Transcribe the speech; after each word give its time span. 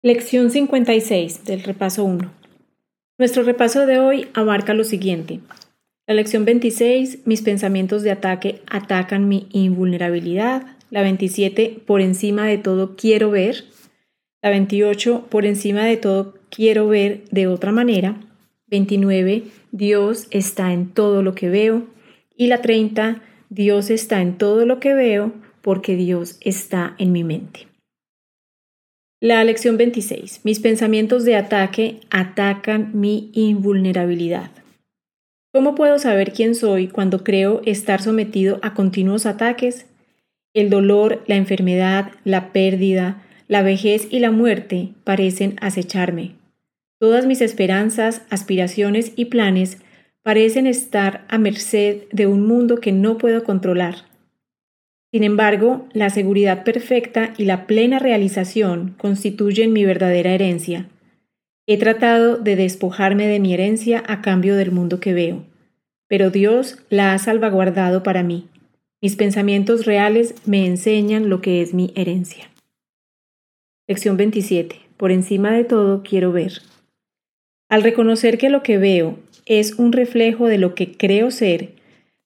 Lección 0.00 0.52
56 0.52 1.44
del 1.44 1.64
repaso 1.64 2.04
1. 2.04 2.30
Nuestro 3.18 3.42
repaso 3.42 3.84
de 3.84 3.98
hoy 3.98 4.28
abarca 4.32 4.72
lo 4.72 4.84
siguiente. 4.84 5.40
La 6.06 6.14
lección 6.14 6.44
26, 6.44 7.26
mis 7.26 7.42
pensamientos 7.42 8.04
de 8.04 8.12
ataque 8.12 8.62
atacan 8.68 9.26
mi 9.26 9.48
invulnerabilidad. 9.50 10.76
La 10.90 11.02
27, 11.02 11.80
por 11.84 12.00
encima 12.00 12.46
de 12.46 12.58
todo 12.58 12.94
quiero 12.94 13.32
ver. 13.32 13.64
La 14.40 14.50
28, 14.50 15.26
por 15.28 15.44
encima 15.44 15.84
de 15.84 15.96
todo 15.96 16.34
quiero 16.48 16.86
ver 16.86 17.24
de 17.32 17.48
otra 17.48 17.72
manera. 17.72 18.20
29, 18.68 19.46
Dios 19.72 20.28
está 20.30 20.72
en 20.72 20.90
todo 20.90 21.24
lo 21.24 21.34
que 21.34 21.48
veo. 21.48 21.88
Y 22.36 22.46
la 22.46 22.62
30, 22.62 23.20
Dios 23.50 23.90
está 23.90 24.22
en 24.22 24.38
todo 24.38 24.64
lo 24.64 24.78
que 24.78 24.94
veo 24.94 25.32
porque 25.60 25.96
Dios 25.96 26.38
está 26.40 26.94
en 26.98 27.10
mi 27.10 27.24
mente. 27.24 27.67
La 29.20 29.42
lección 29.42 29.76
26. 29.76 30.42
Mis 30.44 30.60
pensamientos 30.60 31.24
de 31.24 31.34
ataque 31.34 31.98
atacan 32.08 32.92
mi 32.94 33.32
invulnerabilidad. 33.32 34.52
¿Cómo 35.52 35.74
puedo 35.74 35.98
saber 35.98 36.32
quién 36.32 36.54
soy 36.54 36.86
cuando 36.86 37.24
creo 37.24 37.60
estar 37.64 38.00
sometido 38.00 38.60
a 38.62 38.74
continuos 38.74 39.26
ataques? 39.26 39.86
El 40.54 40.70
dolor, 40.70 41.24
la 41.26 41.34
enfermedad, 41.34 42.12
la 42.22 42.52
pérdida, 42.52 43.20
la 43.48 43.62
vejez 43.62 44.06
y 44.08 44.20
la 44.20 44.30
muerte 44.30 44.90
parecen 45.02 45.56
acecharme. 45.60 46.36
Todas 47.00 47.26
mis 47.26 47.40
esperanzas, 47.40 48.22
aspiraciones 48.30 49.10
y 49.16 49.24
planes 49.24 49.78
parecen 50.22 50.68
estar 50.68 51.24
a 51.28 51.38
merced 51.38 52.02
de 52.12 52.28
un 52.28 52.46
mundo 52.46 52.76
que 52.76 52.92
no 52.92 53.18
puedo 53.18 53.42
controlar. 53.42 53.96
Sin 55.10 55.24
embargo, 55.24 55.86
la 55.92 56.10
seguridad 56.10 56.64
perfecta 56.64 57.32
y 57.38 57.44
la 57.44 57.66
plena 57.66 57.98
realización 57.98 58.94
constituyen 58.98 59.72
mi 59.72 59.84
verdadera 59.84 60.32
herencia. 60.32 60.88
He 61.66 61.78
tratado 61.78 62.36
de 62.36 62.56
despojarme 62.56 63.26
de 63.26 63.40
mi 63.40 63.54
herencia 63.54 64.02
a 64.06 64.20
cambio 64.20 64.56
del 64.56 64.70
mundo 64.70 65.00
que 65.00 65.14
veo, 65.14 65.44
pero 66.08 66.30
Dios 66.30 66.78
la 66.90 67.14
ha 67.14 67.18
salvaguardado 67.18 68.02
para 68.02 68.22
mí. 68.22 68.48
Mis 69.00 69.16
pensamientos 69.16 69.86
reales 69.86 70.34
me 70.44 70.66
enseñan 70.66 71.28
lo 71.28 71.40
que 71.40 71.62
es 71.62 71.72
mi 71.72 71.92
herencia. 71.94 72.50
Lección 73.86 74.16
27. 74.16 74.76
Por 74.96 75.12
encima 75.12 75.52
de 75.52 75.64
todo 75.64 76.02
quiero 76.02 76.32
ver. 76.32 76.60
Al 77.70 77.82
reconocer 77.82 78.36
que 78.36 78.50
lo 78.50 78.62
que 78.62 78.76
veo 78.76 79.18
es 79.46 79.78
un 79.78 79.92
reflejo 79.92 80.46
de 80.46 80.58
lo 80.58 80.74
que 80.74 80.92
creo 80.92 81.30
ser, 81.30 81.77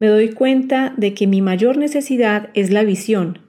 me 0.00 0.06
doy 0.06 0.30
cuenta 0.30 0.94
de 0.96 1.14
que 1.14 1.26
mi 1.26 1.42
mayor 1.42 1.76
necesidad 1.76 2.50
es 2.54 2.70
la 2.70 2.84
visión. 2.84 3.40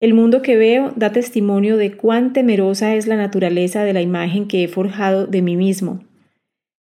El 0.00 0.14
mundo 0.14 0.42
que 0.42 0.56
veo 0.56 0.92
da 0.96 1.12
testimonio 1.12 1.76
de 1.76 1.92
cuán 1.92 2.32
temerosa 2.32 2.94
es 2.94 3.06
la 3.06 3.16
naturaleza 3.16 3.84
de 3.84 3.92
la 3.92 4.02
imagen 4.02 4.48
que 4.48 4.64
he 4.64 4.68
forjado 4.68 5.26
de 5.26 5.42
mí 5.42 5.56
mismo. 5.56 6.04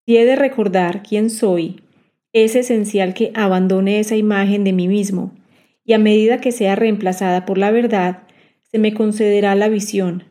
Si 0.05 0.17
he 0.17 0.25
de 0.25 0.35
recordar 0.35 1.03
quién 1.03 1.29
soy, 1.29 1.81
es 2.33 2.55
esencial 2.55 3.13
que 3.13 3.31
abandone 3.35 3.99
esa 3.99 4.15
imagen 4.15 4.63
de 4.63 4.73
mí 4.73 4.87
mismo, 4.87 5.31
y 5.83 5.93
a 5.93 5.99
medida 5.99 6.39
que 6.39 6.51
sea 6.51 6.75
reemplazada 6.75 7.45
por 7.45 7.57
la 7.57 7.71
verdad, 7.71 8.23
se 8.71 8.79
me 8.79 8.93
concederá 8.93 9.53
la 9.55 9.67
visión, 9.67 10.23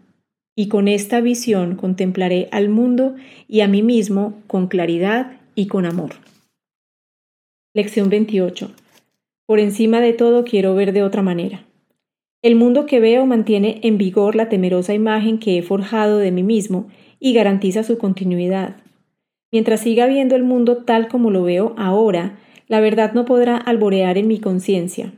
y 0.56 0.68
con 0.68 0.88
esta 0.88 1.20
visión 1.20 1.76
contemplaré 1.76 2.48
al 2.50 2.68
mundo 2.68 3.14
y 3.46 3.60
a 3.60 3.68
mí 3.68 3.82
mismo 3.82 4.40
con 4.46 4.66
claridad 4.66 5.32
y 5.54 5.66
con 5.66 5.84
amor. 5.84 6.12
Lección 7.72 8.08
28. 8.08 8.68
Por 9.46 9.60
encima 9.60 10.00
de 10.00 10.12
todo 10.12 10.42
quiero 10.42 10.74
ver 10.74 10.92
de 10.92 11.04
otra 11.04 11.22
manera. 11.22 11.64
El 12.42 12.56
mundo 12.56 12.84
que 12.84 12.98
veo 12.98 13.26
mantiene 13.26 13.78
en 13.84 13.96
vigor 13.96 14.34
la 14.34 14.48
temerosa 14.48 14.92
imagen 14.92 15.38
que 15.38 15.56
he 15.56 15.62
forjado 15.62 16.18
de 16.18 16.32
mí 16.32 16.42
mismo 16.42 16.88
y 17.20 17.32
garantiza 17.32 17.84
su 17.84 17.96
continuidad. 17.96 18.78
Mientras 19.52 19.82
siga 19.82 20.06
viendo 20.06 20.34
el 20.34 20.42
mundo 20.42 20.78
tal 20.78 21.06
como 21.06 21.30
lo 21.30 21.44
veo 21.44 21.76
ahora, 21.78 22.41
la 22.66 22.80
verdad 22.80 23.12
no 23.12 23.25
podrá 23.25 23.56
alborear 23.56 24.19
en 24.19 24.26
mi 24.26 24.41
conciencia. 24.41 25.12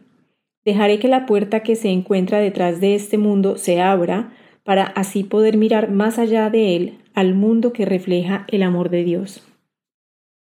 Dejaré 0.63 0.99
que 0.99 1.09
la 1.09 1.25
puerta 1.25 1.61
que 1.61 1.75
se 1.75 1.89
encuentra 1.89 2.39
detrás 2.39 2.83
de 2.83 2.95
este 2.95 3.17
mundo 3.17 3.57
se 3.57 3.81
abra 3.81 4.35
para 4.63 4.85
así 4.85 5.25
poder 5.25 5.57
mirar 5.57 5.91
más 5.91 6.19
allá 6.19 6.51
de 6.51 6.77
él 6.77 6.99
al 7.15 7.33
mundo 7.33 7.73
que 7.73 7.87
refleja 7.87 8.45
el 8.49 8.63
amor 8.63 8.91
de 8.91 9.05
Dios. 9.05 9.43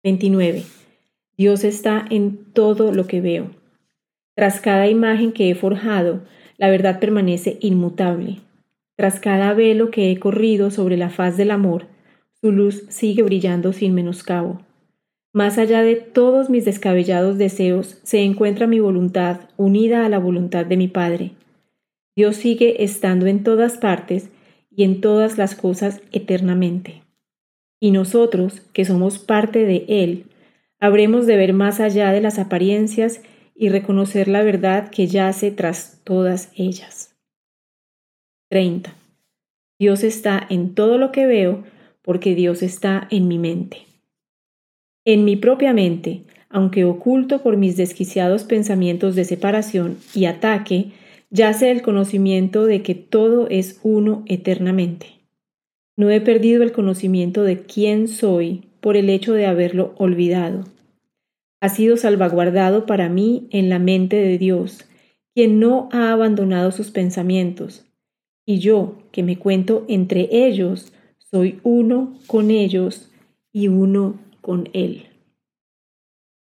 29. 0.04 0.62
Dios 1.36 1.64
está 1.64 2.04
en 2.10 2.44
todo 2.52 2.92
lo 2.92 3.06
que 3.06 3.20
veo. 3.20 3.50
Tras 4.34 4.60
cada 4.60 4.88
imagen 4.88 5.32
que 5.32 5.50
he 5.50 5.54
forjado, 5.54 6.22
la 6.56 6.70
verdad 6.70 7.00
permanece 7.00 7.58
inmutable. 7.60 8.38
Tras 8.96 9.20
cada 9.20 9.52
velo 9.52 9.90
que 9.90 10.10
he 10.10 10.18
corrido 10.18 10.70
sobre 10.70 10.96
la 10.96 11.10
faz 11.10 11.36
del 11.36 11.50
amor, 11.50 11.86
su 12.40 12.52
luz 12.52 12.84
sigue 12.88 13.22
brillando 13.22 13.72
sin 13.72 13.94
menoscabo. 13.94 14.60
Más 15.34 15.58
allá 15.58 15.82
de 15.82 15.96
todos 15.96 16.48
mis 16.48 16.64
descabellados 16.64 17.36
deseos 17.36 18.00
se 18.02 18.22
encuentra 18.22 18.66
mi 18.66 18.80
voluntad 18.80 19.40
unida 19.58 20.06
a 20.06 20.08
la 20.08 20.18
voluntad 20.18 20.64
de 20.64 20.78
mi 20.78 20.88
Padre. 20.88 21.32
Dios 22.16 22.36
sigue 22.36 22.82
estando 22.82 23.26
en 23.26 23.44
todas 23.44 23.76
partes 23.76 24.30
y 24.70 24.84
en 24.84 25.02
todas 25.02 25.36
las 25.36 25.54
cosas 25.54 26.00
eternamente. 26.12 27.02
Y 27.78 27.90
nosotros, 27.90 28.62
que 28.72 28.86
somos 28.86 29.18
parte 29.18 29.66
de 29.66 29.84
Él, 29.88 30.24
Habremos 30.78 31.26
de 31.26 31.36
ver 31.36 31.52
más 31.52 31.80
allá 31.80 32.12
de 32.12 32.20
las 32.20 32.38
apariencias 32.38 33.22
y 33.54 33.70
reconocer 33.70 34.28
la 34.28 34.42
verdad 34.42 34.90
que 34.90 35.06
yace 35.06 35.50
tras 35.50 36.00
todas 36.04 36.50
ellas. 36.54 37.16
30. 38.50 38.94
Dios 39.78 40.04
está 40.04 40.46
en 40.48 40.74
todo 40.74 40.98
lo 40.98 41.12
que 41.12 41.26
veo 41.26 41.64
porque 42.02 42.34
Dios 42.34 42.62
está 42.62 43.08
en 43.10 43.26
mi 43.26 43.38
mente. 43.38 43.78
En 45.04 45.24
mi 45.24 45.36
propia 45.36 45.72
mente, 45.72 46.22
aunque 46.48 46.84
oculto 46.84 47.42
por 47.42 47.56
mis 47.56 47.76
desquiciados 47.76 48.44
pensamientos 48.44 49.14
de 49.14 49.24
separación 49.24 49.98
y 50.14 50.26
ataque, 50.26 50.92
yace 51.30 51.70
el 51.70 51.82
conocimiento 51.82 52.66
de 52.66 52.82
que 52.82 52.94
todo 52.94 53.48
es 53.48 53.80
uno 53.82 54.24
eternamente. 54.26 55.06
No 55.96 56.10
he 56.10 56.20
perdido 56.20 56.62
el 56.62 56.72
conocimiento 56.72 57.42
de 57.42 57.62
quién 57.62 58.08
soy 58.08 58.64
por 58.86 58.96
el 58.96 59.10
hecho 59.10 59.32
de 59.32 59.46
haberlo 59.46 59.96
olvidado. 59.98 60.62
Ha 61.60 61.70
sido 61.70 61.96
salvaguardado 61.96 62.86
para 62.86 63.08
mí 63.08 63.48
en 63.50 63.68
la 63.68 63.80
mente 63.80 64.14
de 64.14 64.38
Dios, 64.38 64.84
quien 65.34 65.58
no 65.58 65.88
ha 65.90 66.12
abandonado 66.12 66.70
sus 66.70 66.92
pensamientos. 66.92 67.84
Y 68.46 68.60
yo, 68.60 68.94
que 69.10 69.24
me 69.24 69.40
cuento 69.40 69.84
entre 69.88 70.28
ellos, 70.30 70.92
soy 71.18 71.58
uno 71.64 72.16
con 72.28 72.52
ellos 72.52 73.10
y 73.52 73.66
uno 73.66 74.20
con 74.40 74.68
Él. 74.72 75.06